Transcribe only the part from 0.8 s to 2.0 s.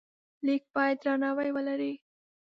درناوی ولري.